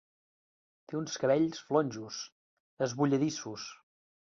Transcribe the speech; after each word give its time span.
Té 0.91 0.97
uns 0.99 1.17
cabells 1.25 1.61
flonjos, 1.67 2.19
esbulladissos. 2.89 3.71